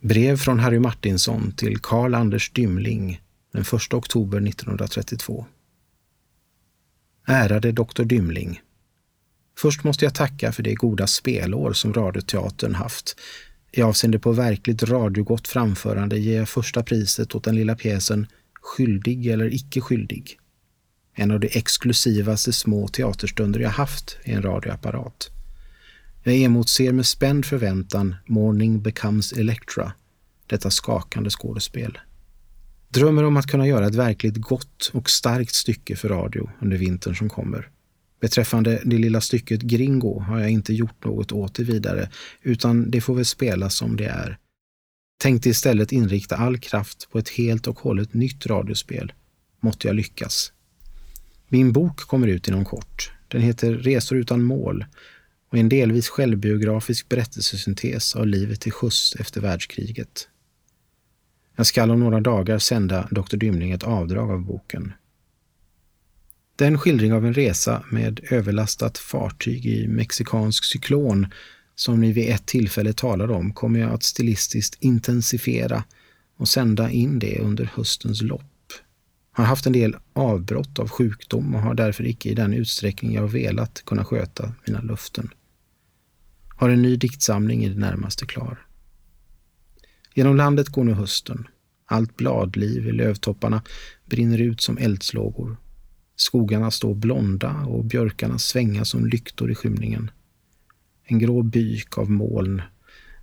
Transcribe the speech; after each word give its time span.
Brev 0.00 0.36
från 0.36 0.58
Harry 0.58 0.78
Martinsson 0.78 1.52
till 1.52 1.78
Karl 1.78 2.14
Anders 2.14 2.50
Dymling 2.52 3.20
den 3.52 3.62
1 3.62 3.94
oktober 3.94 4.48
1932. 4.48 5.46
Ärade 7.26 7.72
doktor 7.72 8.04
Dymling. 8.04 8.60
Först 9.58 9.84
måste 9.84 10.04
jag 10.04 10.14
tacka 10.14 10.52
för 10.52 10.62
det 10.62 10.74
goda 10.74 11.06
spelår 11.06 11.72
som 11.72 11.94
Radioteatern 11.94 12.74
haft. 12.74 13.16
I 13.72 13.82
avseende 13.82 14.18
på 14.18 14.32
verkligt 14.32 14.82
radiogott 14.82 15.48
framförande 15.48 16.18
ger 16.18 16.38
jag 16.38 16.48
första 16.48 16.82
priset 16.82 17.34
åt 17.34 17.44
den 17.44 17.54
lilla 17.56 17.76
pjäsen 17.76 18.26
Skyldig 18.60 19.26
eller 19.26 19.54
icke 19.54 19.80
skyldig. 19.80 20.38
En 21.14 21.30
av 21.30 21.40
de 21.40 21.48
exklusivaste 21.52 22.52
små 22.52 22.88
teaterstunder 22.88 23.60
jag 23.60 23.70
haft 23.70 24.18
i 24.24 24.32
en 24.32 24.42
radioapparat. 24.42 25.30
Jag 26.28 26.36
emotser 26.36 26.92
med 26.92 27.06
spänd 27.06 27.44
förväntan 27.44 28.14
Morning 28.26 28.82
becomes 28.82 29.32
Electra, 29.32 29.92
detta 30.46 30.70
skakande 30.70 31.30
skådespel. 31.30 31.98
Drömmer 32.88 33.24
om 33.24 33.36
att 33.36 33.46
kunna 33.46 33.66
göra 33.66 33.86
ett 33.86 33.94
verkligt 33.94 34.36
gott 34.36 34.90
och 34.94 35.10
starkt 35.10 35.54
stycke 35.54 35.96
för 35.96 36.08
radio 36.08 36.50
under 36.60 36.76
vintern 36.76 37.16
som 37.16 37.28
kommer. 37.28 37.68
Beträffande 38.20 38.82
det 38.84 38.98
lilla 38.98 39.20
stycket 39.20 39.62
Gringo 39.62 40.20
har 40.20 40.40
jag 40.40 40.50
inte 40.50 40.74
gjort 40.74 41.04
något 41.04 41.32
åt 41.32 41.54
det 41.54 41.64
vidare, 41.64 42.10
utan 42.42 42.90
det 42.90 43.00
får 43.00 43.14
väl 43.14 43.24
spelas 43.24 43.74
som 43.74 43.96
det 43.96 44.06
är. 44.06 44.38
Tänkte 45.18 45.48
istället 45.48 45.92
inrikta 45.92 46.36
all 46.36 46.58
kraft 46.58 47.08
på 47.10 47.18
ett 47.18 47.28
helt 47.28 47.66
och 47.66 47.78
hållet 47.78 48.14
nytt 48.14 48.46
radiospel. 48.46 49.12
Måtte 49.60 49.86
jag 49.86 49.96
lyckas. 49.96 50.52
Min 51.48 51.72
bok 51.72 52.00
kommer 52.00 52.26
ut 52.26 52.48
inom 52.48 52.64
kort. 52.64 53.12
Den 53.28 53.42
heter 53.42 53.72
Resor 53.72 54.18
utan 54.18 54.42
mål 54.42 54.84
och 55.48 55.58
en 55.58 55.68
delvis 55.68 56.08
självbiografisk 56.08 57.08
berättelsesyntes 57.08 58.16
av 58.16 58.26
livet 58.26 58.60
till 58.60 58.72
sjöss 58.72 59.16
efter 59.18 59.40
världskriget. 59.40 60.28
Jag 61.56 61.66
skall 61.66 61.90
om 61.90 62.00
några 62.00 62.20
dagar 62.20 62.58
sända 62.58 63.08
Dr. 63.10 63.36
Dymling 63.36 63.72
ett 63.72 63.82
avdrag 63.82 64.30
av 64.30 64.40
boken. 64.40 64.92
Den 66.56 66.78
skildring 66.78 67.12
av 67.12 67.26
en 67.26 67.34
resa 67.34 67.84
med 67.90 68.20
överlastat 68.30 68.98
fartyg 68.98 69.66
i 69.66 69.88
mexikansk 69.88 70.64
cyklon 70.64 71.26
som 71.74 72.00
ni 72.00 72.12
vid 72.12 72.28
ett 72.28 72.46
tillfälle 72.46 72.92
talade 72.92 73.32
om 73.32 73.52
kommer 73.52 73.80
jag 73.80 73.90
att 73.90 74.02
stilistiskt 74.02 74.76
intensifiera 74.80 75.84
och 76.36 76.48
sända 76.48 76.90
in 76.90 77.18
det 77.18 77.38
under 77.38 77.70
höstens 77.74 78.22
lopp. 78.22 78.57
Har 79.38 79.44
haft 79.44 79.66
en 79.66 79.72
del 79.72 79.96
avbrott 80.12 80.78
av 80.78 80.88
sjukdom 80.88 81.54
och 81.54 81.60
har 81.60 81.74
därför 81.74 82.06
icke 82.06 82.28
i 82.28 82.34
den 82.34 82.54
utsträckning 82.54 83.14
jag 83.14 83.28
velat 83.28 83.82
kunna 83.84 84.04
sköta 84.04 84.52
mina 84.66 84.80
löften. 84.80 85.30
Har 86.48 86.68
en 86.68 86.82
ny 86.82 86.96
diktsamling 86.96 87.64
i 87.64 87.68
det 87.68 87.80
närmaste 87.80 88.26
klar. 88.26 88.66
Genom 90.14 90.36
landet 90.36 90.68
går 90.68 90.84
nu 90.84 90.92
hösten. 90.92 91.48
Allt 91.86 92.16
bladliv 92.16 92.88
i 92.88 92.92
lövtopparna 92.92 93.62
brinner 94.04 94.38
ut 94.38 94.60
som 94.60 94.78
eldslågor. 94.78 95.56
Skogarna 96.16 96.70
står 96.70 96.94
blonda 96.94 97.52
och 97.54 97.84
björkarna 97.84 98.38
svänga 98.38 98.84
som 98.84 99.06
lyktor 99.06 99.50
i 99.50 99.54
skymningen. 99.54 100.10
En 101.04 101.18
grå 101.18 101.42
byk 101.42 101.98
av 101.98 102.10
moln 102.10 102.62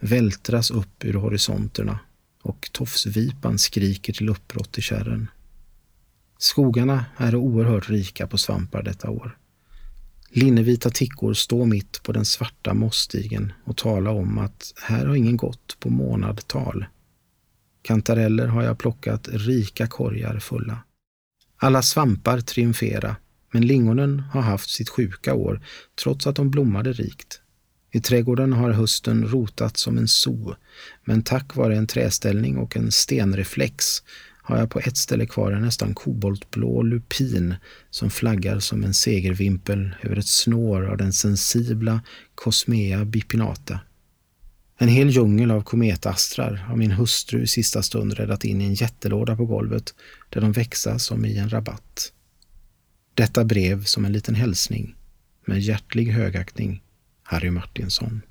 vältras 0.00 0.70
upp 0.70 1.04
ur 1.04 1.14
horisonterna 1.14 1.98
och 2.42 2.70
tofsvipan 2.72 3.58
skriker 3.58 4.12
till 4.12 4.28
uppbrott 4.28 4.78
i 4.78 4.82
kärren. 4.82 5.28
Skogarna 6.42 7.04
är 7.16 7.34
oerhört 7.34 7.90
rika 7.90 8.26
på 8.26 8.38
svampar 8.38 8.82
detta 8.82 9.10
år. 9.10 9.38
Linnevita 10.30 10.90
tickor 10.90 11.34
står 11.34 11.66
mitt 11.66 12.02
på 12.02 12.12
den 12.12 12.24
svarta 12.24 12.74
mossstigen 12.74 13.52
och 13.64 13.76
talar 13.76 14.10
om 14.10 14.38
att 14.38 14.72
här 14.82 15.06
har 15.06 15.14
ingen 15.14 15.36
gått 15.36 15.76
på 15.80 15.90
månadtal. 15.90 16.84
Kantareller 17.82 18.46
har 18.46 18.62
jag 18.62 18.78
plockat 18.78 19.28
rika 19.32 19.86
korgar 19.86 20.38
fulla. 20.38 20.78
Alla 21.56 21.82
svampar 21.82 22.40
triumfera, 22.40 23.16
men 23.52 23.66
lingonen 23.66 24.20
har 24.20 24.42
haft 24.42 24.70
sitt 24.70 24.88
sjuka 24.88 25.34
år 25.34 25.64
trots 26.02 26.26
att 26.26 26.36
de 26.36 26.50
blommade 26.50 26.92
rikt. 26.92 27.40
I 27.92 28.00
trädgården 28.00 28.52
har 28.52 28.70
hösten 28.70 29.28
rotat 29.28 29.76
som 29.76 29.98
en 29.98 30.08
so, 30.08 30.54
men 31.04 31.22
tack 31.22 31.56
vare 31.56 31.76
en 31.76 31.86
träställning 31.86 32.56
och 32.56 32.76
en 32.76 32.92
stenreflex 32.92 34.02
har 34.42 34.58
jag 34.58 34.70
på 34.70 34.78
ett 34.78 34.96
ställe 34.96 35.26
kvar 35.26 35.52
en 35.52 35.62
nästan 35.62 35.94
koboltblå 35.94 36.82
lupin 36.82 37.54
som 37.90 38.10
flaggar 38.10 38.58
som 38.58 38.84
en 38.84 38.94
segervimpel 38.94 39.90
över 40.02 40.16
ett 40.16 40.26
snår 40.26 40.86
av 40.86 40.96
den 40.96 41.12
sensibla 41.12 42.00
Cosmea 42.34 43.04
bipinata. 43.04 43.80
En 44.78 44.88
hel 44.88 45.10
djungel 45.10 45.50
av 45.50 45.62
kometastrar 45.62 46.54
har 46.54 46.76
min 46.76 46.90
hustru 46.90 47.42
i 47.42 47.46
sista 47.46 47.82
stund 47.82 48.12
räddat 48.12 48.44
in 48.44 48.60
i 48.60 48.64
en 48.64 48.74
jättelåda 48.74 49.36
på 49.36 49.46
golvet 49.46 49.94
där 50.28 50.40
de 50.40 50.52
växa 50.52 50.98
som 50.98 51.24
i 51.24 51.38
en 51.38 51.50
rabatt. 51.50 52.12
Detta 53.14 53.44
brev 53.44 53.84
som 53.84 54.04
en 54.04 54.12
liten 54.12 54.34
hälsning 54.34 54.94
med 55.44 55.60
hjärtlig 55.60 56.06
högaktning 56.06 56.82
Harry 57.22 57.50
Martinsson. 57.50 58.22